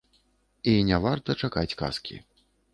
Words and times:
І 0.71 0.73
не 0.89 0.97
варта 1.05 1.37
чакаць 1.45 1.77
казкі. 1.85 2.15